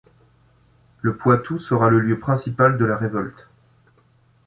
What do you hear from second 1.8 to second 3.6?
le lieu principal de la révolte.